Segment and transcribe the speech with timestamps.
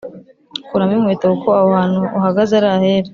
[0.69, 3.09] Kuramo inkweto kuko aho hantu uhagaze ari ahera